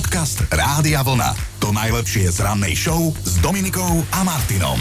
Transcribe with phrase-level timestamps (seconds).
[0.00, 1.36] Podcast Rádia Vlna.
[1.60, 4.80] To najlepšie z rannej show s Dominikou a Martinom.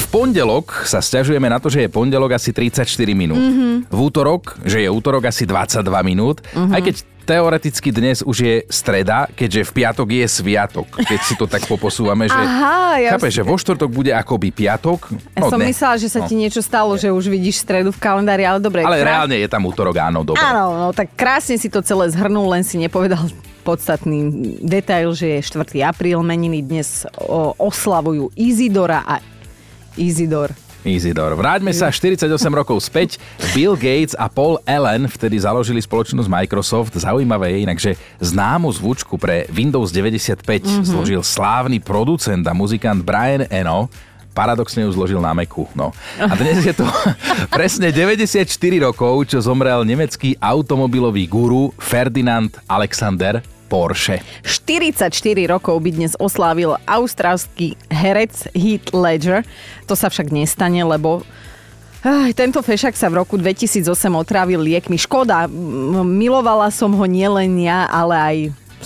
[0.00, 3.36] V pondelok sa stiažujeme na to, že je pondelok asi 34 minút.
[3.36, 3.92] Mm-hmm.
[3.92, 6.40] V útorok, že je útorok asi 22 minút.
[6.56, 6.72] Mm-hmm.
[6.72, 6.94] Aj keď
[7.28, 10.88] teoreticky dnes už je streda, keďže v piatok je sviatok.
[11.04, 12.40] Keď si to tak poposúvame, že...
[12.40, 15.12] Aha, ja Chápeš, že vo štvrtok bude akoby piatok.
[15.36, 15.68] Ja No, som ne.
[15.68, 18.80] myslela, že sa ti niečo stalo, že už vidíš stredu v kalendári, ale dobre.
[18.80, 20.40] Ale krá- reálne je tam útorok, áno, dobre.
[20.40, 23.28] Áno, no tak krásne si to celé zhrnul, len si nepovedal
[23.66, 24.30] podstatný
[24.62, 25.82] detail, že je 4.
[25.82, 27.02] apríl, meniny dnes
[27.58, 29.18] oslavujú Izidora a
[29.98, 30.54] Izidor.
[30.86, 31.34] Isidor.
[31.34, 33.18] Vráťme sa 48 rokov späť.
[33.50, 36.94] Bill Gates a Paul Allen vtedy založili spoločnosť Microsoft.
[36.94, 40.86] Zaujímavé je inak, že známu zvučku pre Windows 95 mm-hmm.
[40.86, 43.90] zložil slávny producent a muzikant Brian Eno.
[44.30, 45.66] Paradoxne ju zložil na Macu.
[45.74, 45.90] No.
[46.20, 46.86] A dnes je to
[47.56, 48.46] presne 94
[48.78, 54.22] rokov, čo zomrel nemecký automobilový guru Ferdinand Alexander Porsche.
[54.46, 55.10] 44
[55.50, 59.42] rokov by dnes oslávil austrálsky herec Heath Ledger.
[59.90, 61.26] To sa však nestane, lebo
[62.38, 63.82] tento fešak sa v roku 2008
[64.14, 64.94] otrávil liekmi.
[64.94, 65.50] Škoda,
[66.06, 68.36] milovala som ho nielen ja, ale aj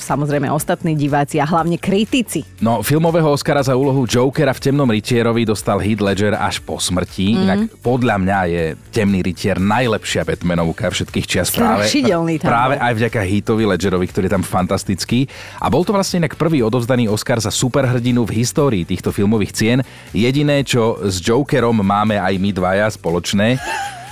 [0.00, 2.42] samozrejme ostatní diváci a hlavne kritici.
[2.64, 7.36] No, filmového Oscara za úlohu Jokera v Temnom rytierovi dostal Heath Ledger až po smrti.
[7.36, 7.40] Mm.
[7.44, 13.20] Inak podľa mňa je Temný rytier najlepšia Batmanovka všetkých čias práve, tam práve aj vďaka
[13.22, 15.28] Heathovi Ledgerovi, ktorý je tam fantastický.
[15.62, 19.78] A bol to vlastne inak prvý odovzdaný Oscar za superhrdinu v histórii týchto filmových cien.
[20.10, 23.60] Jediné, čo s Jokerom máme aj my dvaja spoločné,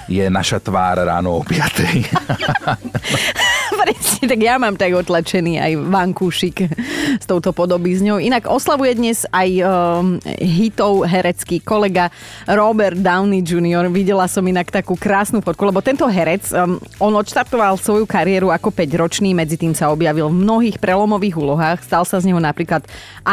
[0.09, 1.53] je naša tvár ráno o 5.
[3.89, 6.69] Presne, tak ja mám tak otlačený aj vankúšik
[7.17, 8.21] s touto podobizňou.
[8.21, 12.13] Inak oslavuje dnes aj um, hitov herecký kolega
[12.45, 13.89] Robert Downey Jr.
[13.89, 18.69] Videla som inak takú krásnu fotku, lebo tento herec, um, on odštartoval svoju kariéru ako
[18.77, 21.81] 5-ročný, medzi tým sa objavil v mnohých prelomových úlohách.
[21.81, 22.85] Stal sa z neho napríklad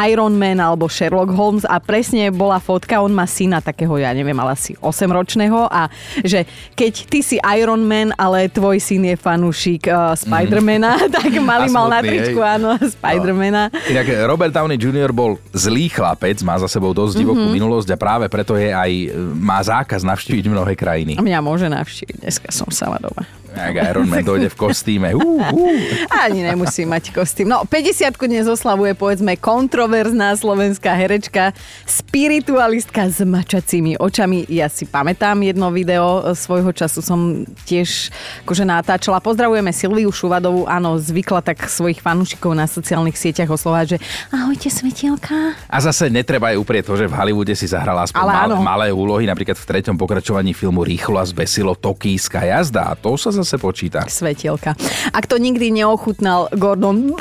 [0.08, 4.40] Iron Man alebo Sherlock Holmes a presne bola fotka, on má syna takého, ja neviem,
[4.40, 5.92] ale asi 8-ročného a
[6.24, 11.68] že keď ty si Iron Man, ale tvoj syn je fanúšik uh, Spidermana, tak mali
[11.68, 12.54] A mal na tričku, hej.
[12.56, 13.68] áno, Spidermana.
[13.90, 15.10] Inak Robert Downey Jr.
[15.10, 17.58] bol zlý chlapec, má za sebou dosť divokú mm-hmm.
[17.58, 18.90] minulosť a práve preto je aj,
[19.34, 21.18] má zákaz navštíviť mnohé krajiny.
[21.18, 23.26] A mňa môže navštíviť, dneska som sama doma.
[23.56, 25.16] Ak Iron Man dojde v kostýme.
[25.16, 25.80] Uh, uh.
[26.12, 27.48] Ani nemusí mať kostým.
[27.48, 31.56] No, 50 dnes oslavuje, povedzme, kontroverzná slovenská herečka,
[31.88, 34.44] spiritualistka s mačacími očami.
[34.52, 38.12] Ja si pamätám jedno video, e, svojho času som tiež
[38.44, 39.24] akože natáčala.
[39.24, 43.98] Pozdravujeme Silviu Šuvadovú, áno, zvykla tak svojich fanúšikov na sociálnych sieťach oslovať, že
[44.28, 45.56] ahojte svetielka.
[45.64, 49.24] A zase netreba aj uprieť to, že v Hollywoode si zahrala aspoň mal, malé úlohy,
[49.24, 52.92] napríklad v treťom pokračovaní filmu Rýchlo a zbesilo Tokijská jazda.
[52.92, 54.04] A to sa zase počíta.
[54.12, 54.76] Svetielka.
[55.08, 57.16] Ak to nikdy neochutnal Gordon,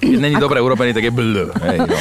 [0.00, 1.52] Keď není dobre urobený, tak je bl.
[1.60, 1.96] Hej, no.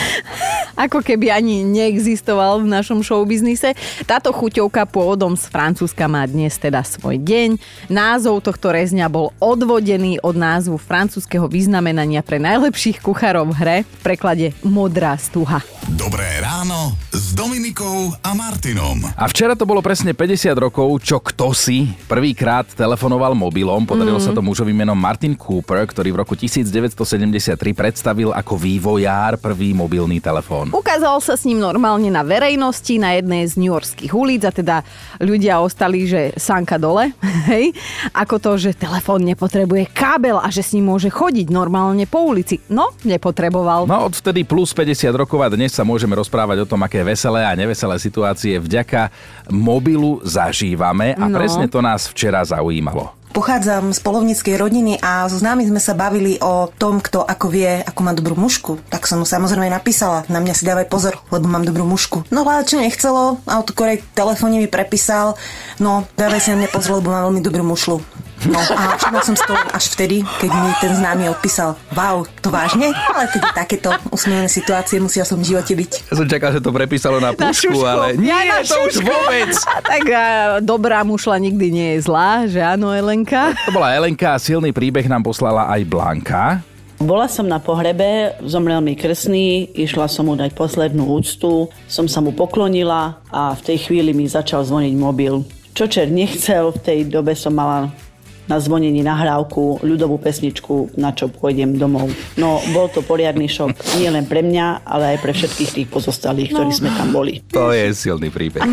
[0.79, 3.75] ako keby ani neexistoval v našom showbiznise.
[4.07, 7.59] Táto chuťovka pôvodom z Francúzska má dnes teda svoj deň.
[7.91, 13.99] Názov tohto rezňa bol odvodený od názvu francúzského vyznamenania pre najlepších kuchárov v hre v
[13.99, 15.59] preklade Modrá stuha.
[15.99, 19.03] Dobré ráno s Dominikou a Martinom.
[19.19, 23.83] A včera to bolo presne 50 rokov, čo kto si prvýkrát telefonoval mobilom.
[23.83, 24.25] Podarilo mm.
[24.25, 26.95] sa to mužovi menom Martin Cooper, ktorý v roku 1973
[27.89, 30.69] predstavil ako vývojár prvý mobilný telefón.
[30.69, 34.85] Ukázal sa s ním normálne na verejnosti, na jednej z newyorských ulic a teda
[35.17, 37.09] ľudia ostali, že sánka dole,
[37.49, 37.73] hej,
[38.13, 42.61] ako to, že telefón nepotrebuje kábel a že s ním môže chodiť normálne po ulici.
[42.69, 43.89] No, nepotreboval.
[43.89, 47.57] No odvtedy plus 50 rokov a dnes sa môžeme rozprávať o tom, aké veselé a
[47.57, 49.09] neveselé situácie vďaka
[49.49, 51.33] mobilu zažívame a No.
[51.33, 53.17] presne to nás včera zaujímalo.
[53.29, 57.85] Pochádzam z polovníckej rodiny a so známy sme sa bavili o tom, kto ako vie,
[57.85, 58.81] ako má dobrú mušku.
[58.89, 62.25] Tak som mu samozrejme napísala, na mňa si dávaj pozor, lebo mám dobrú mušku.
[62.33, 65.37] No ale čo nechcelo, autokorekt telefóne mi prepísal,
[65.77, 68.01] no dávaj si na mňa pozor, lebo mám veľmi dobrú mušlu.
[68.47, 72.23] No a všimla som si to len až vtedy, keď mi ten známy odpísal, wow,
[72.39, 72.95] to vážne?
[73.11, 75.91] Ale teda takéto usmievané situácie musia som v živote byť.
[76.07, 79.51] Ja som čakal, že to prepísalo na pušku, ale nie, Ja to už vôbec.
[79.91, 80.23] tak a,
[80.63, 83.51] dobrá mušla nikdy nie je zlá, že áno, Elenka?
[83.67, 86.63] To bola Elenka a silný príbeh nám poslala aj Blanka.
[86.99, 92.19] Bola som na pohrebe, zomrel mi krsný, išla som mu dať poslednú úctu, som sa
[92.19, 95.47] mu poklonila a v tej chvíli mi začal zvoniť mobil.
[95.71, 97.87] Čo čer nechcel, v tej dobe som mala
[98.49, 102.09] na zvonení nahrávku, ľudovú pesničku, na čo pôjdem domov.
[102.33, 103.77] No, bol to poriadny šok.
[104.01, 107.45] Nie len pre mňa, ale aj pre všetkých tých pozostalých, ktorí sme tam boli.
[107.53, 108.65] To je silný príbeh.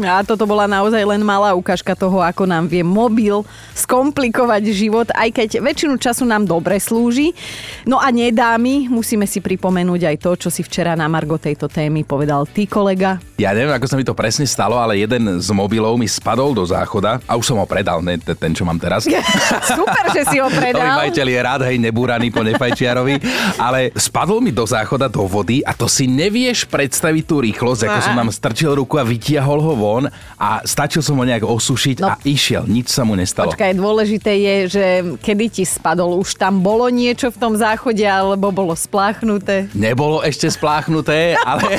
[0.00, 3.44] A toto bola naozaj len malá ukážka toho, ako nám vie mobil
[3.76, 7.36] skomplikovať život, aj keď väčšinu času nám dobre slúži.
[7.84, 12.08] No a nedámy, musíme si pripomenúť aj to, čo si včera na Margo tejto témy
[12.08, 13.20] povedal ty, kolega.
[13.36, 16.64] Ja neviem, ako sa mi to presne stalo, ale jeden z mobilov mi spadol do
[16.64, 19.09] záchoda a už som ho predal, ne, te- ten, čo mám teraz.
[19.72, 20.96] Super, že si ho Nový predal.
[20.98, 23.18] majiteľ je rád, hej, nebúraný po nefajčiarovi,
[23.56, 27.98] ale spadol mi do záchoda do vody a to si nevieš predstaviť tú rýchlosť, ako
[28.00, 30.04] som tam strčil ruku a vytiahol ho von
[30.36, 32.08] a stačil som ho nejak osušiť No.
[32.08, 33.50] a išiel, nič sa mu nestalo.
[33.50, 34.84] Počkaj, dôležité je, že
[35.18, 39.68] kedy ti spadol, už tam bolo niečo v tom záchode, alebo bolo spláchnuté.
[39.72, 41.76] Nebolo ešte spláchnuté, ale,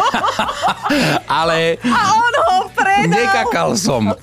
[1.42, 3.10] ale A on ho predal!
[3.10, 4.14] nekakal som.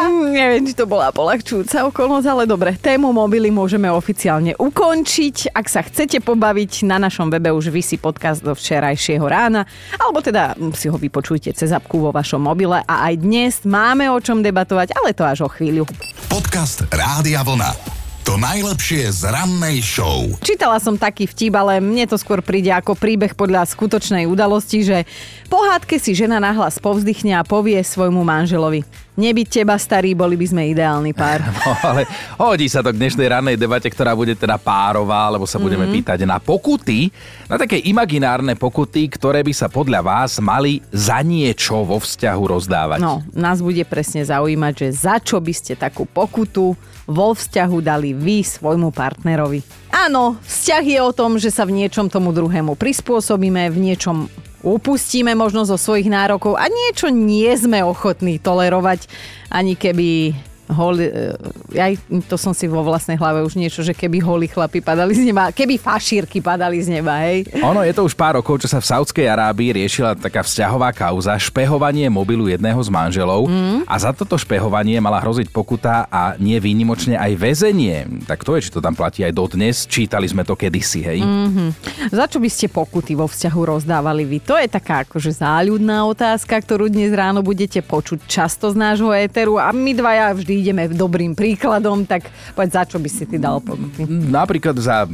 [0.00, 5.52] Mm, neviem, či to bola polahčujúca okolnosť, ale dobre, tému mobily môžeme oficiálne ukončiť.
[5.52, 9.68] Ak sa chcete pobaviť, na našom webe už vysí podcast do včerajšieho rána,
[10.00, 14.08] alebo teda mm, si ho vypočujte cez apku vo vašom mobile a aj dnes máme
[14.08, 15.84] o čom debatovať, ale to až o chvíľu.
[16.32, 18.00] Podcast Rádia Vlna.
[18.24, 20.22] To najlepšie z rannej show.
[20.44, 25.02] Čítala som taký vtip, ale mne to skôr príde ako príbeh podľa skutočnej udalosti, že
[25.50, 28.86] po hádke si žena nahlas povzdychne a povie svojmu manželovi
[29.20, 31.44] Nebyť teba starý, boli by sme ideálny pár.
[31.60, 32.08] No, ale
[32.40, 35.92] hodí sa to k dnešnej rannej debate, ktorá bude teda párová, lebo sa budeme Mhm.
[35.92, 37.12] pýtať na pokuty,
[37.44, 42.98] na také imaginárne pokuty, ktoré by sa podľa vás mali za niečo vo vzťahu rozdávať.
[42.98, 46.72] No, nás bude presne zaujímať, že za čo by ste takú pokutu
[47.04, 49.60] vo vzťahu dali vy svojmu partnerovi.
[49.90, 55.32] Áno, vzťah je o tom, že sa v niečom tomu druhému prispôsobíme, v niečom upustíme
[55.36, 59.08] možno zo svojich nárokov a niečo nie sme ochotní tolerovať,
[59.50, 60.36] ani keby
[60.72, 61.34] holi, e,
[61.76, 61.92] aj
[62.26, 65.50] to som si vo vlastnej hlave už niečo, že keby holí chlapi padali z neba,
[65.50, 67.46] keby fašírky padali z neba, hej.
[67.60, 71.34] Ono je to už pár rokov, čo sa v Saudskej Arábii riešila taká vzťahová kauza
[71.36, 73.86] špehovanie mobilu jedného z manželov mm.
[73.86, 78.26] a za toto špehovanie mala hroziť pokuta a nie výnimočne aj väzenie.
[78.26, 79.84] Tak to je, či to tam platí aj dodnes.
[79.90, 81.20] Čítali sme to kedysi, hej.
[81.20, 81.74] Mm.
[82.08, 84.38] Za čo by ste pokuty vo vzťahu rozdávali vy?
[84.46, 89.58] To je taká akože záľudná otázka, ktorú dnes ráno budete počuť často z nášho éteru
[89.58, 93.58] a my dvaja vždy ideme dobrým príkladom, tak poď za čo by si ty dal
[93.64, 94.04] pokuty?
[94.08, 95.08] Napríklad za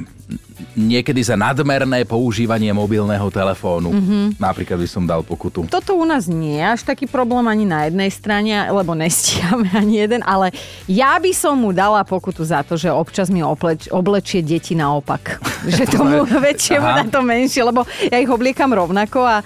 [0.77, 3.93] niekedy za nadmerné používanie mobilného telefónu.
[3.93, 4.25] Mm-hmm.
[4.37, 5.65] Napríklad by som dal pokutu.
[5.69, 10.05] Toto u nás nie je až taký problém ani na jednej strane, lebo nestíhame ani
[10.05, 10.53] jeden, ale
[10.85, 15.41] ja by som mu dala pokutu za to, že občas mi opleč, oblečie deti naopak.
[15.77, 16.99] Že tomu väčšiemu Aha.
[17.03, 19.37] na to menšie, lebo ja ich obliekam rovnako a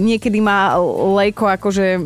[0.00, 0.74] niekedy má
[1.20, 2.02] Lejko akože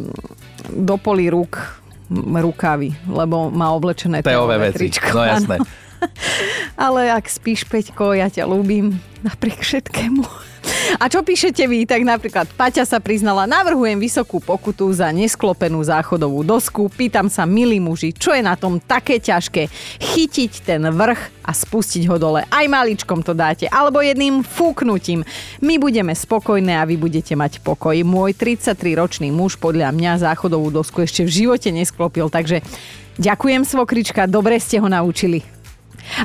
[0.75, 4.79] do poli rúk rukavy, lebo má oblečené Teové veci.
[4.79, 5.19] tričko.
[5.19, 5.57] No jasné.
[6.77, 10.23] Ale ak spíš, Peťko, ja ťa ľúbim napriek všetkému.
[10.97, 11.85] A čo píšete vy?
[11.85, 16.89] Tak napríklad Paťa sa priznala, navrhujem vysokú pokutu za nesklopenú záchodovú dosku.
[16.89, 19.69] Pýtam sa, milí muži, čo je na tom také ťažké?
[20.01, 22.43] Chytiť ten vrch a spustiť ho dole.
[22.49, 25.23] Aj maličkom to dáte, alebo jedným fúknutím.
[25.63, 27.95] My budeme spokojné a vy budete mať pokoj.
[28.03, 32.67] Môj 33-ročný muž podľa mňa záchodovú dosku ešte v živote nesklopil, takže
[33.21, 35.56] ďakujem svokrička, dobre ste ho naučili.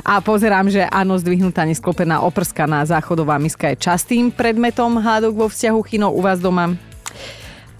[0.04, 5.80] A pozerám, že áno, zdvihnutá nesklopená oprskaná záchodová miska je častým predmetom hádok vo vzťahu
[5.84, 6.74] chino u vás doma.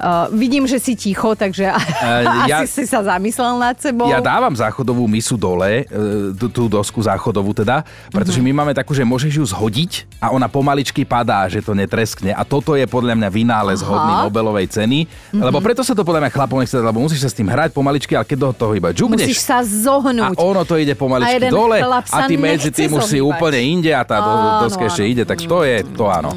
[0.02, 1.78] Uh, vidím, že si ticho, takže uh,
[2.44, 4.10] ja- asi si sa zamyslel nad sebou.
[4.10, 5.94] Ja dávam záchodovú misu dole, e,
[6.34, 8.44] tú, tú dosku záchodovú teda, pretože Mhm.
[8.44, 12.30] my máme takú, že môžeš ju zhodiť a ona pomaličky padá, že to netreskne.
[12.30, 13.86] A toto je podľa mňa vynález Aha.
[13.86, 17.38] hodný Nobelovej ceny, lebo preto sa to podľa mňa chlapom nechce, lebo musíš sa s
[17.38, 20.34] tým hrať pomaličky, ale keď do toho iba Musíš džubneš, sa a zohnúť.
[20.34, 23.94] ono to ide A pomaličky jeden dole a ty medzi tým už si úplne inde
[23.94, 24.18] a tá
[24.60, 25.06] doska ešte.
[25.06, 25.12] Mm.
[25.14, 26.34] ide, tak to je to áno.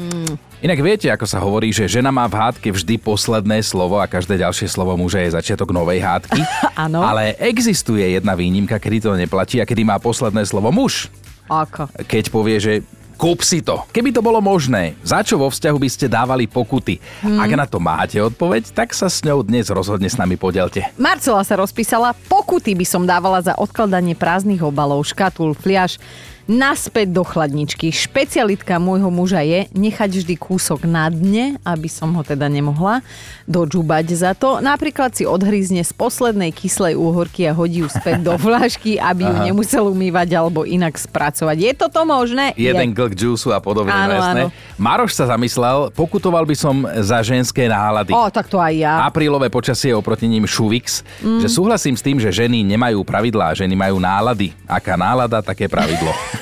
[0.64, 4.40] Inak viete, ako sa hovorí, že žena má v hádke vždy posledné slovo a každé
[4.40, 6.40] ďalšie slovo muža je začiatok novej hádky.
[6.88, 7.04] Áno.
[7.04, 11.12] Ale existuje jedna výnimka, kedy to neplatí a kedy má posledné slovo muž.
[11.52, 11.92] Ako?
[12.08, 12.72] Keď povie, že
[13.20, 13.84] kúp si to.
[13.92, 17.04] Keby to bolo možné, za čo vo vzťahu by ste dávali pokuty?
[17.20, 17.36] Hmm.
[17.36, 20.88] Ak na to máte odpoveď, tak sa s ňou dnes rozhodne s nami podelte.
[20.96, 26.00] Marcela sa rozpísala, pokuty by som dávala za odkladanie prázdnych obalov, škatul, fliaž.
[26.46, 27.90] Naspäť do chladničky.
[27.90, 33.02] Špecialitka môjho muža je nechať vždy kúsok na dne, aby som ho teda nemohla
[33.44, 34.58] dožubať za to.
[34.58, 39.34] Napríklad si odhryzne z poslednej kyslej úhorky a hodí ju späť do flašky, aby ju
[39.34, 39.44] Aha.
[39.44, 41.56] nemusel umývať alebo inak spracovať.
[41.56, 42.54] Je toto možné?
[42.54, 42.94] Jeden Je.
[42.94, 44.40] glk džúsu a podobne, Áno, no jasné.
[44.42, 44.48] áno.
[44.76, 48.10] Maroš sa zamyslel, pokutoval by som za ženské nálady.
[48.10, 49.02] O, tak to aj ja.
[49.02, 51.40] Aprílové počasie je oproti ním šuvix, Mm.
[51.40, 54.52] že súhlasím s tým, že ženy nemajú pravidlá, ženy majú nálady.
[54.64, 56.12] Aká nálada, také pravidlo.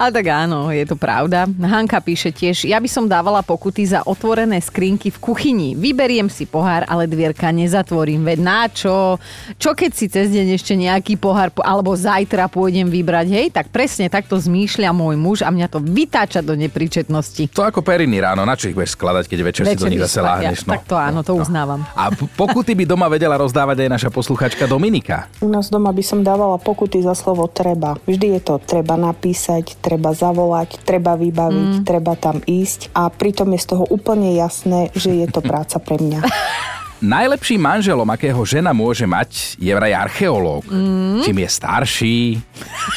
[0.00, 1.44] A tak áno, je to pravda.
[1.60, 5.68] Hanka píše tiež, ja by som dávala pokuty za otvorené skrinky v kuchyni.
[5.76, 8.24] Vyberiem si pohár, ale dvierka nezatvorím.
[8.24, 9.20] Veď na čo?
[9.60, 13.46] Čo keď si cez deň ešte nejaký pohár, po- alebo zajtra pôjdem vybrať, hej?
[13.52, 17.52] Tak presne takto zmýšľa môj muž a mňa to vytáča do nepríčetnosti.
[17.52, 20.20] To ako periny ráno, na čo ich budeš skladať, keď večer, si do nich zase
[20.24, 20.64] láhneš.
[20.64, 20.74] No.
[20.76, 21.84] Tak to áno, to uznávam.
[21.92, 25.28] A pokuty by doma vedela rozdávať aj naša posluchačka Dominika.
[25.44, 27.98] U nás doma by som dávala pokuty za slovo treba.
[28.08, 31.84] Vždy je to treba napísať, treba zavolať, treba vybaviť, mm.
[31.84, 35.98] treba tam ísť a pritom je z toho úplne jasné, že je to práca pre
[36.00, 36.20] mňa.
[37.00, 40.68] Najlepším manželom, akého žena môže mať, je vraj archeológ.
[40.68, 41.24] Mm.
[41.24, 42.18] Čím je starší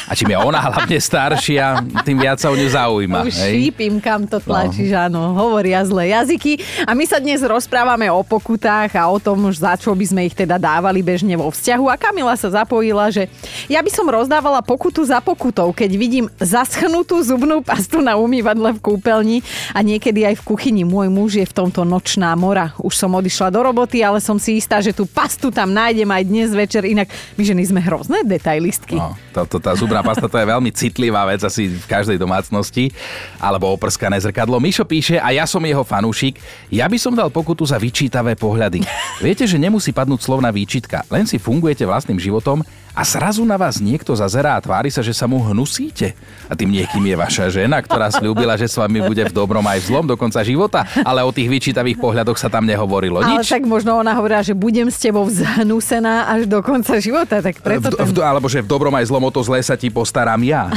[0.04, 3.24] a čím je ona hlavne staršia, tým viac sa o ňu zaujíma.
[3.24, 3.72] Už hej?
[3.72, 5.32] šípim, kam to tlačíš, áno.
[5.32, 6.60] Hovoria zlé jazyky.
[6.84, 10.36] A my sa dnes rozprávame o pokutách a o tom, za čo by sme ich
[10.36, 11.88] teda dávali bežne vo vzťahu.
[11.88, 13.32] A Kamila sa zapojila, že
[13.72, 18.84] ja by som rozdávala pokutu za pokutou, keď vidím zaschnutú zubnú pastu na umývadle v
[18.84, 19.38] kúpeľni
[19.72, 20.82] a niekedy aj v kuchyni.
[20.84, 22.76] Môj muž je v tomto nočná mora.
[22.76, 26.22] Už som odišla do roboty, ale som si istá, že tú pastu tam nájdem aj
[26.24, 26.82] dnes večer.
[26.88, 28.96] Inak my ženy sme hrozné detailistky.
[28.96, 32.90] No, to, to, tá zubná pasta to je veľmi citlivá vec asi v každej domácnosti.
[33.38, 34.56] Alebo oprskané zrkadlo.
[34.58, 36.40] Mišo píše, a ja som jeho fanúšik,
[36.72, 38.82] ja by som dal pokutu za vyčítavé pohľady.
[39.20, 43.82] Viete, že nemusí padnúť slovná výčitka, len si fungujete vlastným životom a zrazu na vás
[43.82, 46.14] niekto zazerá a tvári sa, že sa mu hnusíte.
[46.46, 49.82] A tým niekým je vaša žena, ktorá slúbila, že s vami bude v dobrom aj
[49.82, 53.50] v zlom do konca života, ale o tých vyčítavých pohľadoch sa tam nehovorilo Ale nič.
[53.50, 57.90] tak možno ona hovorila, že budem s tebou zhnúsená až do konca života, tak preto
[57.90, 58.06] v, ten...
[58.14, 60.70] v, alebo že v dobrom aj zlom o to zlé sa ti postaram ja.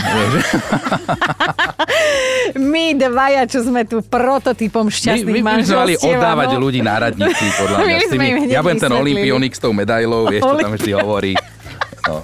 [2.58, 6.64] My dvaja, čo sme tu prototypom My, šťastných my, my sme manželstiev, oddávať áno.
[6.64, 8.00] ľudí na radnici, podľa My mňa.
[8.00, 11.34] Sme tými, ja budem ten olimpionik s tou medailou, vieš, čo tam vždy hovorí.
[12.08, 12.24] No.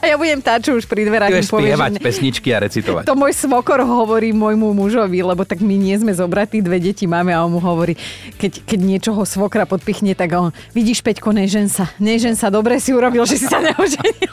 [0.00, 2.02] A ja budem tá, čo už pri dverách Budeš povie, spievať že...
[2.02, 3.02] pesničky a recitovať.
[3.08, 7.34] To môj svokor hovorí môjmu mužovi, lebo tak my nie sme zobratí, dve deti máme
[7.34, 7.98] a on mu hovorí,
[8.38, 12.94] keď, keď niečoho svokra podpichne, tak on, vidíš Peťko, nežen sa, nežen sa, dobre si
[12.94, 14.32] urobil, že si sa neoženil.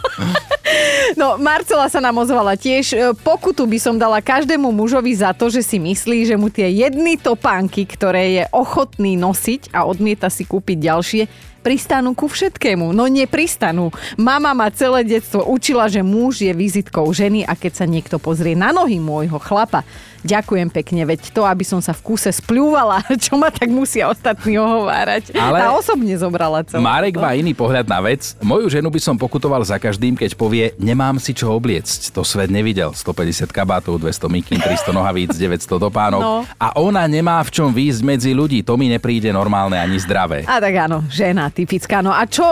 [1.13, 2.86] No, Marcela sa nám ozvala tiež.
[2.94, 6.70] E, Pokutu by som dala každému mužovi za to, že si myslí, že mu tie
[6.72, 11.24] jedny topánky, ktoré je ochotný nosiť a odmieta si kúpiť ďalšie,
[11.63, 12.92] pristanú ku všetkému.
[12.92, 13.96] No nepristanú.
[14.20, 18.53] Mama ma celé detstvo učila, že muž je vizitkou ženy a keď sa niekto pozrie
[18.53, 19.82] na nohy môjho chlapa,
[20.24, 24.58] ďakujem pekne, veď to, aby som sa v kúse spľúvala, čo ma tak musia ostatní
[24.58, 25.36] ohovárať.
[25.36, 26.82] Ale- A osobne zobrala celé.
[26.82, 28.34] Marek má iný pohľad na vec.
[28.39, 32.15] Moju ženu by som pokutoval za každým, keď povie, nemám si čo obliecť.
[32.15, 32.96] To svet nevidel.
[32.96, 36.22] 150 kabátov, 200 mikín, 300 nohavíc, 900 dopánok.
[36.22, 36.36] No.
[36.58, 38.63] A ona nemá v čom výjsť medzi ľudí.
[38.63, 40.48] To mi nepríde normálne ani zdravé.
[40.48, 42.00] A tak áno, žena typická.
[42.00, 42.46] No a čo,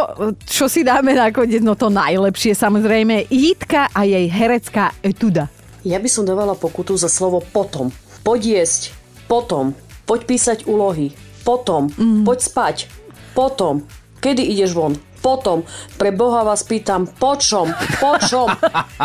[0.43, 1.63] čo si dáme nakoniec?
[1.63, 3.31] No to najlepšie samozrejme.
[3.31, 5.47] Jitka a jej herecká etuda.
[5.81, 7.89] Ja by som dávala pokutu za slovo potom.
[8.21, 8.93] Poď jesť.
[9.25, 9.73] Potom.
[10.05, 11.09] Poď písať úlohy.
[11.41, 11.89] Potom.
[11.97, 12.21] Mm.
[12.21, 12.77] Poď spať.
[13.33, 13.81] Potom.
[14.21, 14.93] Kedy ideš von?
[15.25, 15.65] Potom.
[15.97, 17.73] Pre Boha vás pýtam, počom?
[17.97, 18.49] Počom?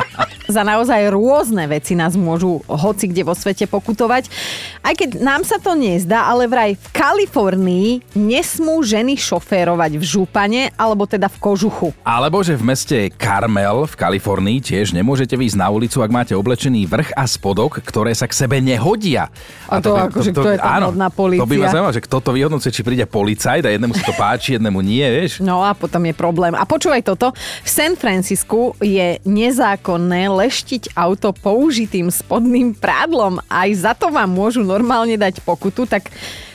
[0.57, 4.33] Za naozaj rôzne veci nás môžu hoci kde vo svete pokutovať.
[4.81, 10.73] Aj keď nám sa to nezdá, ale vraj v Kalifornii nesmú ženy šoférovať v župane
[10.81, 11.93] alebo teda v kožuchu.
[12.01, 16.89] Alebo že v meste Carmel v Kalifornii tiež nemôžete výjsť na ulicu, ak máte oblečený
[16.89, 19.29] vrch a spodok, ktoré sa k sebe nehodia.
[19.69, 21.45] A to akože kto je tam modná polícia?
[21.45, 24.17] To by ma zaujímalo, že kto to vyhodnocuje, či príde policajt a jednému sa to
[24.17, 25.45] páči, jednému nie, vieš.
[25.45, 26.57] No a potom je problém.
[26.57, 27.37] A počúvaj toto.
[27.61, 33.43] V San Francisku je nezákonné leštiť auto použitým spodným prádlom.
[33.51, 35.91] Aj za to vám môžu normálne dať pokutu.
[35.91, 36.07] Tak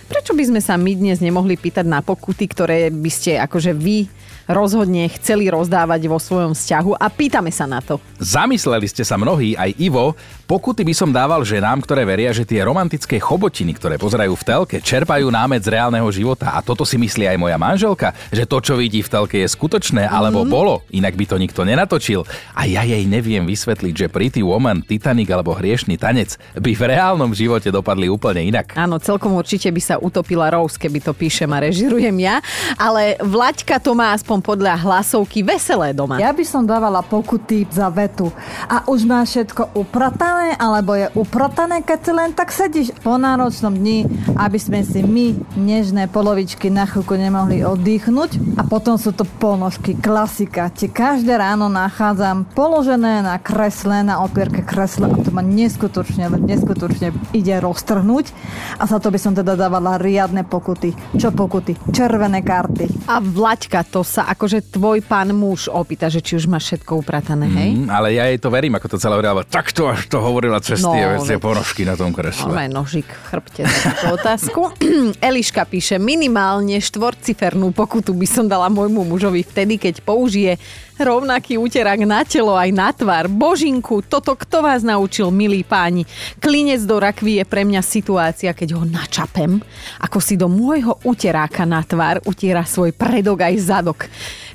[0.07, 4.07] prečo by sme sa my dnes nemohli pýtať na pokuty, ktoré by ste akože vy
[4.49, 8.01] rozhodne chceli rozdávať vo svojom vzťahu a pýtame sa na to.
[8.21, 10.13] Zamysleli ste sa mnohí, aj Ivo,
[10.45, 14.77] pokuty by som dával ženám, ktoré veria, že tie romantické chobotiny, ktoré pozerajú v telke,
[14.79, 16.53] čerpajú námet z reálneho života.
[16.55, 20.07] A toto si myslí aj moja manželka, že to, čo vidí v telke, je skutočné,
[20.07, 22.23] alebo bolo, inak by to nikto nenatočil.
[22.55, 27.31] A ja jej neviem vysvetliť, že Pretty Woman, Titanic alebo Hriešný tanec by v reálnom
[27.35, 28.75] živote dopadli úplne inak.
[28.79, 32.39] Áno, celkom určite by sa utopila Rose, keby to píšem a režirujem ja.
[32.79, 36.21] Ale Vlaďka to má aspoň podľa hlasovky veselé doma.
[36.21, 38.31] Ja by som dávala pokuty za vetu.
[38.71, 43.75] A už máš všetko upratané, alebo je upratané, keď si len tak sedíš po náročnom
[43.75, 44.07] dni,
[44.39, 48.55] aby sme si my, nežné polovičky, na chvíľku nemohli oddychnúť.
[48.55, 50.71] A potom sú to ponožky, klasika.
[50.71, 57.09] Ti každé ráno nachádzam položené na kresle, na opierke kresla a to ma neskutočne, neskutočne
[57.33, 58.29] ide roztrhnúť.
[58.77, 60.93] A za to by som teda dávala riadne pokuty.
[61.17, 61.73] Čo pokuty?
[61.89, 63.09] Červené karty.
[63.09, 67.47] A Vlaďka, to sa akože tvoj pán muž opýta, že či už máš všetko upratané,
[67.49, 67.69] hej?
[67.81, 69.41] Mm, ale ja jej to verím, ako to celé hovorila.
[69.47, 72.49] Takto až to hovorila cez No, tie, tie ponožky na tom kresle.
[72.49, 74.61] Máme nožik v chrbte za túto otázku.
[75.29, 80.57] Eliška píše, minimálne štvorcifernú pokutu by som dala môjmu mužovi vtedy, keď použije
[81.01, 83.25] rovnaký úterák na telo aj na tvár.
[83.25, 86.05] Božinku, toto kto vás naučil, milí páni?
[86.37, 89.57] Klinec do rakvy je pre mňa situácia, keď ho načapem,
[89.99, 93.99] ako si do môjho uteráka na tvár utiera svoj predok aj zadok.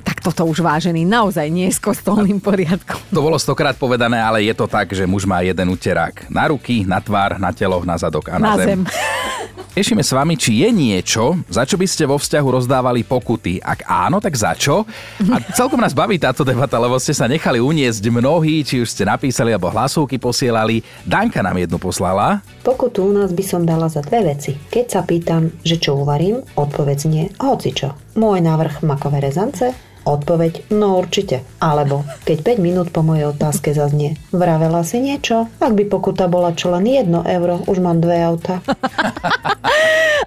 [0.07, 2.99] Tak toto už vážený naozaj nie je s kostolným poriadkom.
[3.11, 6.31] To bolo stokrát povedané, ale je to tak, že muž má jeden uterák.
[6.31, 8.81] Na ruky, na tvár, na telo, na zadok a na, Na zem.
[9.77, 13.61] Riešime s vami, či je niečo, za čo by ste vo vzťahu rozdávali pokuty.
[13.61, 14.89] Ak áno, tak za čo?
[15.29, 19.05] A celkom nás baví táto debata, lebo ste sa nechali uniesť mnohí, či už ste
[19.05, 20.81] napísali alebo hlasovky posielali.
[21.05, 22.41] Danka nám jednu poslala.
[22.65, 24.57] Pokutu u nás by som dala za dve veci.
[24.57, 27.93] Keď sa pýtam, že čo uvarím, odpoveď nie, hoci čo.
[28.17, 31.43] Môj návrh makové rezance, odpoveď no určite.
[31.59, 35.51] Alebo keď 5 minút po mojej otázke zaznie, vravela si niečo?
[35.59, 38.63] Ak by pokuta bola čo len 1 euro, už mám dve auta.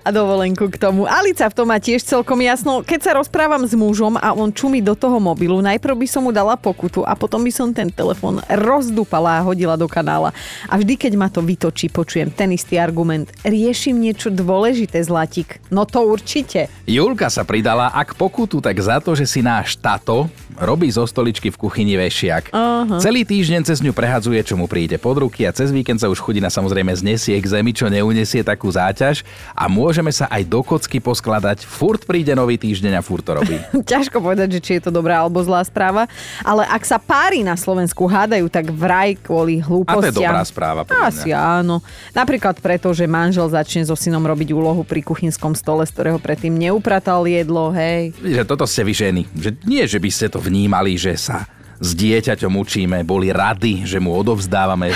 [0.00, 1.04] a dovolenku k tomu.
[1.04, 2.80] Alica v tom má tiež celkom jasno.
[2.80, 6.32] Keď sa rozprávam s mužom a on čumí do toho mobilu, najprv by som mu
[6.32, 10.32] dala pokutu a potom by som ten telefon rozdupala a hodila do kanála.
[10.66, 13.28] A vždy, keď ma to vytočí, počujem ten istý argument.
[13.44, 15.60] Riešim niečo dôležité, Zlatík.
[15.68, 16.72] No to určite.
[16.88, 21.48] Julka sa pridala, ak pokutu, tak za to, že si náš tato robí zo stoličky
[21.48, 22.52] v kuchyni vešiak.
[22.52, 23.00] Aha.
[23.00, 26.20] Celý týždeň cez ňu prehadzuje, čo mu príde pod ruky a cez víkend sa už
[26.20, 29.24] chudina samozrejme znesie k zemi, čo neunesie takú záťaž
[29.56, 31.64] a môžeme sa aj do kocky poskladať.
[31.64, 33.56] Furt príde nový týždeň a furt to robí.
[33.92, 36.04] Ťažko povedať, že či je to dobrá alebo zlá správa,
[36.44, 40.04] ale ak sa pári na Slovensku hádajú, tak vraj kvôli A hlúpostiam.
[40.04, 40.80] to je dobrá správa.
[40.84, 41.08] podľa mňa.
[41.08, 41.80] Asi áno.
[42.12, 46.52] Napríklad preto, že manžel začne so synom robiť úlohu pri kuchynskom stole, z ktorého predtým
[46.52, 48.12] neupratal jedlo, hej.
[48.20, 49.22] Že toto ste vy ženy.
[49.32, 51.46] Že nie, že by ste to vnímali, že sa
[51.78, 54.90] s dieťaťom učíme, boli rady, že mu odovzdávame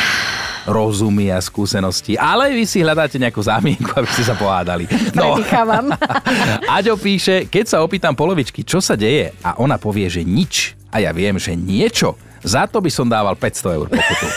[0.67, 4.89] rozumy a skúsenosti, ale vy si hľadáte nejakú zámienku, aby ste sa pohádali.
[5.15, 5.39] No.
[5.39, 5.93] Predýchávam.
[6.77, 11.05] Aďo píše, keď sa opýtam polovičky, čo sa deje a ona povie, že nič a
[11.05, 14.29] ja viem, že niečo, za to by som dával 500 eur pokutu.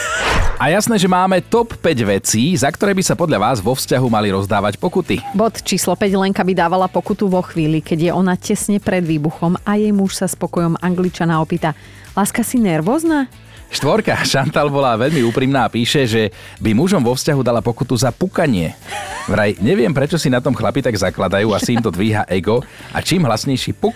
[0.58, 4.10] A jasné, že máme top 5 vecí, za ktoré by sa podľa vás vo vzťahu
[4.10, 5.22] mali rozdávať pokuty.
[5.30, 9.54] Bod číslo 5 Lenka by dávala pokutu vo chvíli, keď je ona tesne pred výbuchom
[9.62, 11.78] a jej muž sa spokojom angličana opýta
[12.18, 13.30] Láska si nervózna?
[13.68, 16.22] Štvorka, Šantal bola veľmi úprimná a píše, že
[16.58, 18.72] by mužom vo vzťahu dala pokutu za pukanie.
[19.28, 22.64] Vraj, neviem, prečo si na tom chlapi tak zakladajú, asi im to dvíha ego
[22.96, 23.92] a čím hlasnejší puk,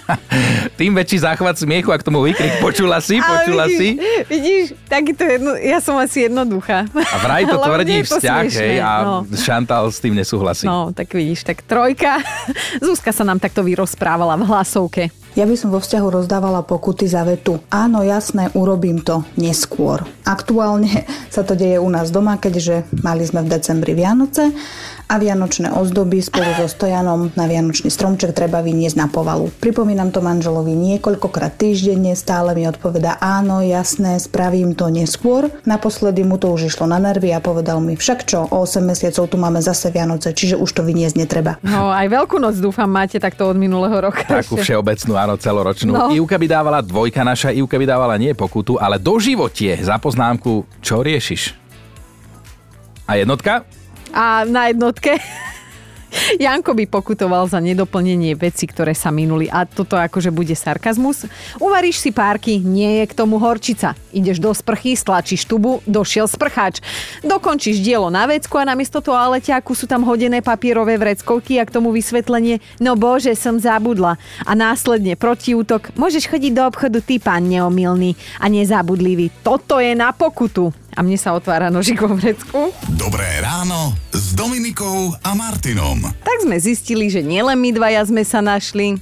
[0.78, 3.88] tým väčší záchvat smiechu, ak tomu vykrik počula si, počula vidíš, si.
[4.26, 6.90] Vidíš, takýto jedno, ja som asi jednoduchá.
[6.90, 9.16] A vraj to tvrdí to vzťah, smiešné, hej, a no.
[9.30, 10.66] Šantal s tým nesúhlasí.
[10.66, 12.18] No, tak vidíš, tak trojka.
[12.82, 15.14] Zuzka sa nám takto vyrozprávala v hlasovke.
[15.38, 17.62] Ja by som vo vzťahu rozdávala pokuty za vetu.
[17.70, 20.02] Áno, jasné, urobím to neskôr.
[20.26, 24.50] Aktuálne sa to deje u nás doma, keďže mali sme v decembri Vianoce
[25.08, 29.48] a vianočné ozdoby spolu so stojanom na vianočný stromček treba vyniesť na povalu.
[29.56, 35.48] Pripomínam to manželovi niekoľkokrát týždenne, stále mi odpoveda áno, jasné, spravím to neskôr.
[35.64, 39.32] Naposledy mu to už išlo na nervy a povedal mi, však čo, o 8 mesiacov
[39.32, 41.56] tu máme zase Vianoce, čiže už to vyniesť netreba.
[41.64, 44.28] No, aj veľkú noc dúfam máte takto od minulého roka.
[44.28, 45.92] Takú všeobecnú, áno, celoročnú.
[45.92, 46.08] No.
[46.08, 46.14] No.
[46.14, 50.64] Ivka by dávala dvojka, naša Ivka by dávala nie pokutu, ale do životie za poznámku,
[50.80, 51.52] čo riešiš.
[53.04, 53.66] A jednotka?
[54.14, 55.20] A na jednotke
[56.44, 59.48] Janko by pokutoval za nedoplnenie veci, ktoré sa minuli.
[59.48, 61.28] A toto akože bude sarkazmus.
[61.60, 63.94] Uvaríš si párky, nie je k tomu horčica.
[64.12, 66.80] Ideš do sprchy, stlačíš tubu, došiel sprcháč.
[67.24, 71.92] Dokončíš dielo na vecku a namiesto toaleťáku sú tam hodené papierové vreckovky a k tomu
[71.92, 74.16] vysvetlenie no bože, som zabudla.
[74.44, 79.30] A následne protiútok, môžeš chodiť do obchodu ty, pán neomilný a nezabudlivý.
[79.44, 80.72] Toto je na pokutu.
[80.98, 82.74] A mne sa otvára nožik vo vrecku.
[82.98, 86.02] Dobré ráno s Dominikou a Martinom.
[86.26, 88.98] Tak sme zistili, že nielen my dvaja sme sa našli.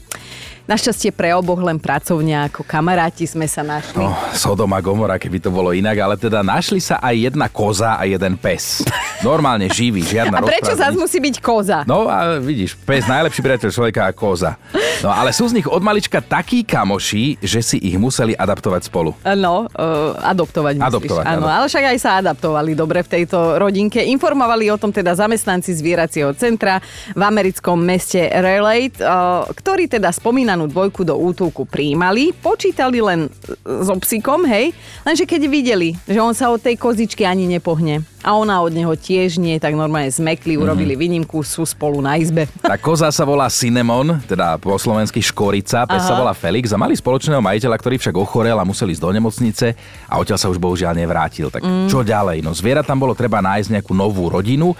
[0.67, 4.03] Našťastie pre oboch len pracovne ako kamaráti sme sa našli.
[4.03, 7.95] No, Sodom a Gomora, keby to bolo inak, ale teda našli sa aj jedna koza
[7.95, 8.83] a jeden pes.
[9.23, 11.87] Normálne živý, žiadna A prečo zás musí byť koza?
[11.87, 14.59] No a vidíš, pes najlepší priateľ človeka a koza.
[15.07, 19.15] No ale sú z nich od malička takí kamoši, že si ich museli adaptovať spolu.
[19.39, 20.91] No, uh, adoptovať myslíš.
[20.91, 21.47] Adoptovať, áno.
[21.47, 24.03] Ale však aj sa adaptovali dobre v tejto rodinke.
[24.03, 26.83] Informovali o tom teda zamestnanci zvieracieho centra
[27.15, 30.11] v americkom meste Raleigh, uh, ktorí teda
[30.57, 32.33] spomínanú dvojku do útulku príjmali.
[32.33, 34.73] Počítali len uh, so psíkom, hej,
[35.05, 38.97] lenže keď videli, že on sa od tej kozičky ani nepohne a ona od neho
[38.97, 42.49] tiež nie, tak normálne zmekli, urobili výnimku, sú spolu na izbe.
[42.67, 46.09] Tá koza sa volá Cinnamon, teda po slovensky škorica, pes Aha.
[46.09, 49.67] sa volá Felix a mali spoločného majiteľa, ktorý však ochorel a museli ísť do nemocnice
[50.09, 51.53] a odtiaľ sa už bohužiaľ nevrátil.
[51.53, 51.91] Tak Mm.
[51.91, 52.41] čo ďalej?
[52.47, 54.73] No zviera tam bolo treba nájsť nejakú novú rodinu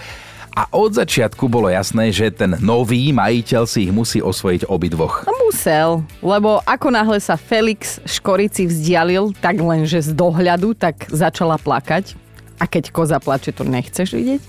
[0.53, 5.25] a od začiatku bolo jasné, že ten nový majiteľ si ich musí osvojiť obidvoch.
[5.25, 11.55] No musel, lebo ako náhle sa Felix Škorici vzdialil, tak lenže z dohľadu, tak začala
[11.55, 12.26] plakať.
[12.57, 14.41] A keď koza plače, to nechceš vidieť.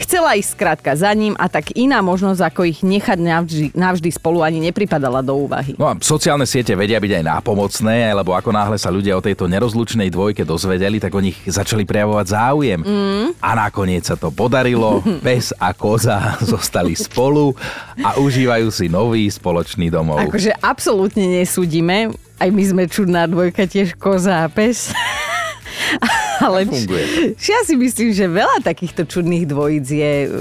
[0.00, 4.40] Chcela ísť skrátka za ním a tak iná možnosť, ako ich nechať navždy, navždy spolu
[4.40, 5.76] ani nepripadala do úvahy.
[5.76, 9.44] No a sociálne siete vedia byť aj nápomocné, lebo ako náhle sa ľudia o tejto
[9.44, 12.80] nerozlučnej dvojke dozvedeli, tak o nich začali prejavovať záujem.
[12.80, 13.26] Mm.
[13.44, 15.04] A nakoniec sa to podarilo.
[15.26, 17.52] Pes a koza zostali spolu
[18.00, 20.24] a užívajú si nový spoločný domov.
[20.32, 22.08] Akože absolútne nesúdime.
[22.40, 24.96] Aj my sme čudná dvojka, tiež koza a pes.
[26.40, 27.04] Ale Funguje.
[27.52, 30.32] ja si myslím, že veľa takýchto čudných dvojíc je uh,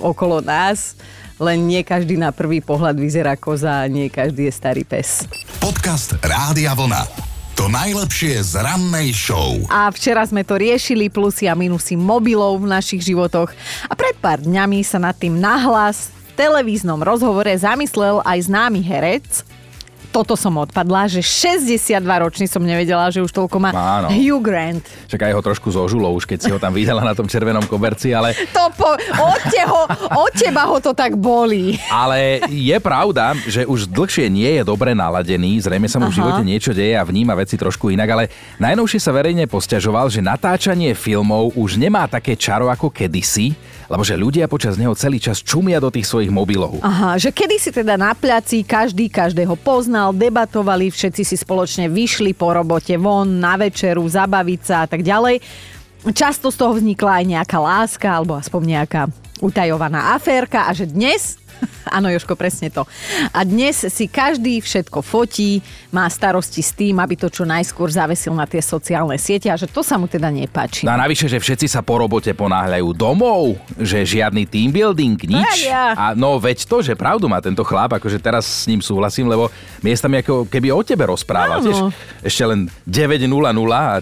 [0.00, 0.96] okolo nás,
[1.36, 5.28] len nie každý na prvý pohľad vyzerá koza a nie každý je starý pes.
[5.60, 7.32] Podcast Rádia Vlna.
[7.60, 9.60] To najlepšie z rannej show.
[9.68, 13.52] A včera sme to riešili, plusy a minusy mobilov v našich životoch.
[13.86, 19.44] A pred pár dňami sa nad tým nahlas v televíznom rozhovore zamyslel aj známy herec.
[20.12, 24.12] Toto som odpadla, že 62 ročný som nevedela, že už toľko má Áno.
[24.12, 24.84] Hugh Grant.
[25.08, 28.36] Čakaj ho trošku zožulo už, keď si ho tam videla na tom červenom koberci, ale,
[28.56, 31.80] To po, od, teho, od teba ho to tak bolí.
[31.88, 36.44] ale je pravda, že už dlhšie nie je dobre naladený, zrejme sa mu v živote
[36.44, 38.24] niečo deje a vníma veci trošku inak, ale
[38.60, 43.56] najnovšie sa verejne posťažoval, že natáčanie filmov už nemá také čaro ako kedysi,
[43.92, 46.80] lebo že ľudia počas neho celý čas čumia do tých svojich mobilov.
[46.80, 52.32] Aha, že kedy si teda na placi každý každého poznal, debatovali, všetci si spoločne vyšli
[52.32, 55.44] po robote von, na večeru, zabaviť sa a tak ďalej.
[56.16, 59.12] Často z toho vznikla aj nejaká láska alebo aspoň nejaká
[59.44, 61.41] utajovaná aférka a že dnes
[61.96, 62.86] Áno, Joško, presne to.
[63.30, 65.60] A dnes si každý všetko fotí,
[65.92, 69.68] má starosti s tým, aby to čo najskôr zavesil na tie sociálne siete a že
[69.68, 70.88] to sa mu teda nepáči.
[70.88, 75.68] No a navyše, že všetci sa po robote ponáhľajú domov, že žiadny team building, nič.
[75.68, 75.92] ja.
[75.92, 79.52] A no veď to, že pravdu má tento chlap, akože teraz s ním súhlasím, lebo
[79.84, 81.60] miestami ako keby o tebe rozprával.
[81.60, 81.66] Áno.
[81.68, 81.78] Tiež
[82.24, 83.28] ešte len 9.00
[83.68, 84.00] a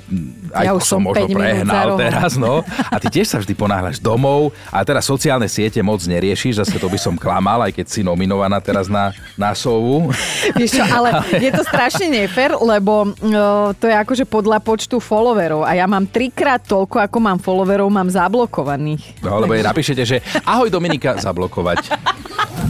[0.54, 2.62] aj Ja to som možno 5 minút za prehnal teraz, no.
[2.86, 6.86] A ty tiež sa vždy ponáhľaš domov a teraz sociálne siete moc neriešiš, zase to
[6.86, 10.14] by som klamal, aj keď si nominovaná teraz na, na sovu.
[10.58, 15.66] Vieš čo, ale je to strašne nefér, lebo uh, to je akože podľa počtu followerov
[15.66, 19.18] a ja mám trikrát toľko, ako mám followerov, mám zablokovaných.
[19.26, 21.90] No, lebo jej napíšete, že ahoj Dominika, zablokovať.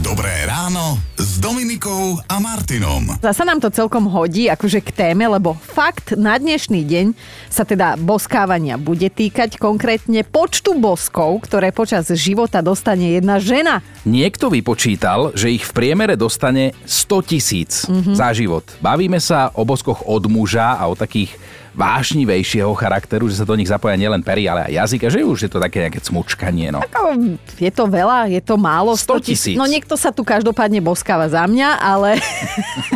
[0.01, 0.97] Dobré ráno
[1.40, 3.16] Dominikou a Martinom.
[3.24, 7.07] Zasa nám to celkom hodí akože k téme, lebo fakt na dnešný deň
[7.48, 13.81] sa teda boskávania bude týkať konkrétne počtu boskov, ktoré počas života dostane jedna žena.
[14.05, 18.12] Niekto vypočítal, že ich v priemere dostane 100 tisíc Mhm.
[18.12, 18.68] za život.
[18.85, 21.33] Bavíme sa o boskoch od muža a o takých
[21.74, 25.38] vášnivejšieho charakteru, že sa do nich zapoja nielen pery, ale aj jazyk a že už
[25.46, 26.74] je to také nejaké cmučkanie.
[26.74, 26.83] No.
[27.56, 28.98] Je to veľa, je to málo?
[28.98, 29.56] 100 tisíc.
[29.56, 32.18] No niekto sa tu každopádne boskáva za mňa, ale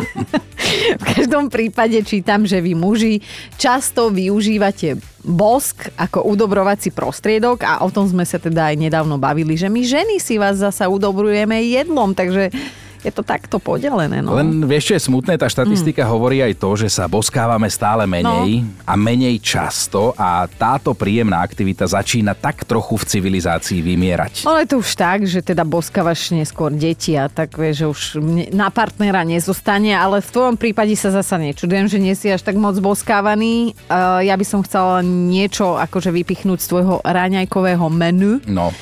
[1.01, 3.23] v každom prípade čítam, že vy muži
[3.55, 9.57] často využívate bosk ako udobrovací prostriedok a o tom sme sa teda aj nedávno bavili,
[9.57, 12.53] že my ženy si vás zasa udobrujeme jedlom, takže
[13.05, 14.19] je to takto podelené.
[14.19, 14.33] No.
[14.33, 16.09] Len vieš, čo je smutné, tá štatistika Mm.
[16.09, 18.69] hovorí aj to, že sa boskávame stále menej No.
[18.83, 24.49] a menej často a táto príjemná aktivita začína tak trochu v civilizácii vymierať.
[24.49, 28.01] Ono je to už tak, že teda boskávaš neskôr deti a tak vieš, že už
[28.49, 32.57] na partnera nezostane, ale v tvojom prípade sa zasa nečudujem, že nie si až tak
[32.57, 33.77] moc boskávaný.
[33.85, 38.41] Uh, ja by som chcela niečo akože vypichnúť z tvojho ráňajkového menu.
[38.49, 38.73] No,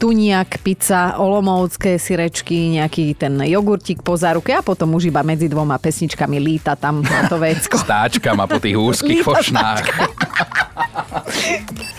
[0.00, 5.76] Tuniak, pizza, olomovské syrečky, nejaký ten jogurtík po záruke a potom už iba medzi dvoma
[5.76, 7.76] pesničkami líta tam na to vecko.
[7.84, 9.84] stáčka má po tých úzkých fošnách.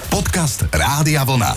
[0.10, 1.54] Podcast Rádia Vlna.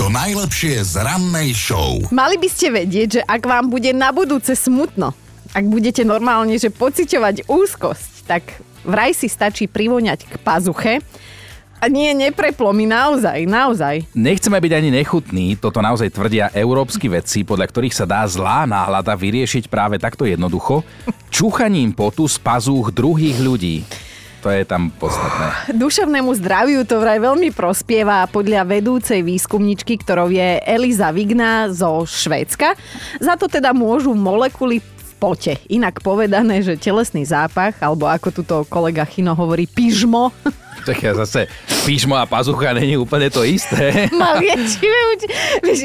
[0.00, 2.00] To najlepšie z rannej show.
[2.08, 5.12] Mali by ste vedieť, že ak vám bude na budúce smutno,
[5.52, 11.04] ak budete normálne, že pociťovať úzkosť, tak vraj si stačí privoňať k pazuche
[11.82, 14.06] A nie, nepreplo mi naozaj, naozaj.
[14.14, 19.18] Nechceme byť ani nechutní, toto naozaj tvrdia európsky vedci, podľa ktorých sa dá zlá náhlada
[19.18, 20.86] vyriešiť práve takto jednoducho,
[21.26, 23.82] čúchaním potu z pazúch druhých ľudí.
[24.46, 25.74] To je tam podstatné.
[25.74, 32.78] Duševnému zdraviu to vraj veľmi prospieva podľa vedúcej výskumničky, ktorou je Eliza Vigna zo Švédska.
[33.18, 34.78] Za to teda môžu molekuly
[35.22, 35.58] pote.
[35.70, 40.30] Inak povedané, že telesný zápach, alebo ako tuto kolega Chino hovorí, pyžmo,
[40.82, 41.46] Tak ja zase
[41.86, 44.06] píšmo a pazucha není úplne to isté.
[44.14, 44.98] Maliečime,
[45.62, 45.80] vieš,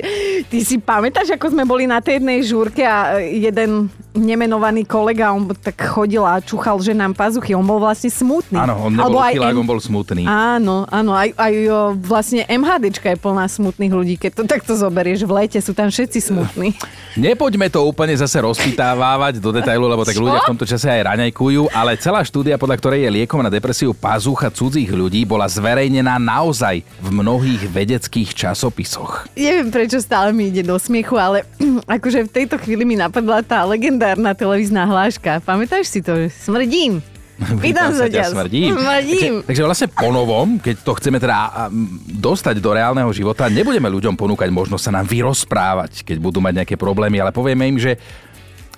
[0.49, 5.45] ty si pamätáš, ako sme boli na tej jednej žúrke a jeden nemenovaný kolega, on
[5.53, 8.57] tak chodil a čuchal, že nám pazuchy, on bol vlastne smutný.
[8.57, 10.25] Áno, on nebol chylák, on bol smutný.
[10.25, 11.53] Áno, áno, aj, aj
[12.01, 16.19] vlastne MHDčka je plná smutných ľudí, keď to takto zoberieš, v lete sú tam všetci
[16.33, 16.73] smutní.
[17.17, 20.25] Nepoďme to úplne zase rozpýtávať do detailu, lebo tak Čo?
[20.25, 23.93] ľudia v tomto čase aj raňajkujú, ale celá štúdia, podľa ktorej je liekom na depresiu
[23.93, 29.28] pazucha cudzích ľudí, bola zverejnená naozaj v mnohých vedeckých časopisoch.
[29.34, 31.43] Neviem, prečo stále mi ide do smiechu, ale
[31.97, 35.43] akože v tejto chvíli mi napadla tá legendárna televízna hláška.
[35.43, 36.30] Pamätáš si to?
[36.30, 37.04] Smrdím.
[37.63, 38.34] Pýtam sa ťa.
[38.34, 38.73] smrdím.
[38.82, 39.34] Smrdím.
[39.45, 41.69] Takže, takže vlastne po novom, keď to chceme teda
[42.17, 46.76] dostať do reálneho života, nebudeme ľuďom ponúkať možnosť sa nám vyrozprávať, keď budú mať nejaké
[46.76, 48.02] problémy, ale povieme im, že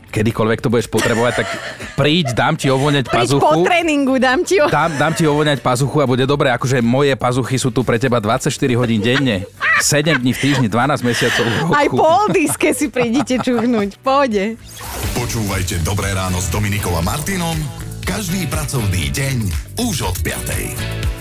[0.09, 1.47] kedykoľvek to budeš potrebovať, tak
[1.95, 3.41] príď, dám ti ovoňať Príď pazuchu.
[3.41, 4.67] po tréningu, dám ti ho.
[4.67, 8.17] Dám, dám ti ovoňať pazuchu a bude dobre, akože moje pazuchy sú tu pre teba
[8.19, 9.45] 24 hodín denne,
[9.79, 11.71] 7 dní v týždni, 12 mesiacov v roku.
[11.71, 14.01] Aj po oldiske si prídite čuchnúť.
[14.01, 14.57] Pôjde.
[15.15, 17.55] Počúvajte Dobré ráno s Dominikou a Martinom
[18.09, 19.37] každý pracovný deň
[19.85, 21.18] už od 5.